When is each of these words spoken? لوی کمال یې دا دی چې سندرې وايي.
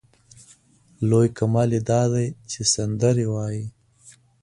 لوی 1.09 1.27
کمال 1.37 1.69
یې 1.75 1.81
دا 1.89 2.01
دی 2.13 2.27
چې 2.49 2.59
سندرې 2.73 3.25
وايي. 3.33 3.65